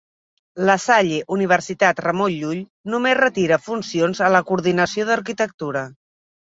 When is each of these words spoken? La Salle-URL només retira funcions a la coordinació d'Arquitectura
La 0.69 0.77
Salle-URL 0.85 2.63
només 2.95 3.19
retira 3.23 3.63
funcions 3.69 4.27
a 4.31 4.35
la 4.39 4.45
coordinació 4.51 5.11
d'Arquitectura 5.13 5.91